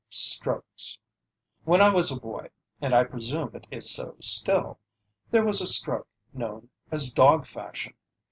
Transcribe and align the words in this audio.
STROKES 0.09 0.97
When 1.63 1.79
I 1.79 1.93
was 1.93 2.11
a 2.11 2.19
boy, 2.19 2.49
and 2.81 2.91
I 2.95 3.03
presume 3.03 3.51
it 3.55 3.67
is 3.69 3.87
so 3.93 4.15
still, 4.19 4.79
there 5.29 5.45
was 5.45 5.61
a 5.61 5.67
stroke 5.67 6.07
known 6.33 6.71
as 6.89 7.13
"dog 7.13 7.45
fashion." 7.45 7.93